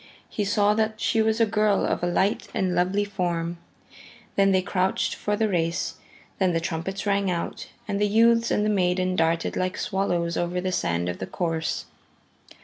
He 0.29 0.43
saw 0.45 0.73
that 0.73 0.99
she 0.99 1.21
was 1.21 1.39
a 1.39 1.45
girl 1.45 1.85
of 1.85 2.01
a 2.01 2.07
light 2.07 2.47
and 2.55 2.71
a 2.71 2.73
lovely 2.73 3.05
form. 3.05 3.59
Then 4.35 4.51
they 4.51 4.63
crouched 4.63 5.13
for 5.13 5.35
the 5.35 5.47
race; 5.47 5.97
then 6.39 6.53
the 6.53 6.59
trumpets 6.59 7.05
rang 7.05 7.29
out, 7.29 7.67
and 7.87 8.01
the 8.01 8.07
youths 8.07 8.49
and 8.49 8.65
the 8.65 8.69
maiden 8.69 9.15
darted 9.15 9.55
like 9.55 9.77
swallows 9.77 10.37
over 10.37 10.59
the 10.59 10.71
sand 10.71 11.07
of 11.07 11.19
the 11.19 11.27
course. 11.27 11.85